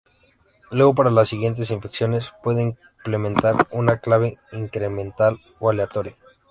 Luego 0.71 0.95
para 0.95 1.11
las 1.11 1.29
siguientes 1.29 1.69
infecciones 1.69 2.31
puede 2.41 2.63
implementar 2.63 3.67
una 3.69 3.99
clave 3.99 4.39
incremental 4.51 5.39
o 5.59 5.69
aleatoria. 5.69 6.15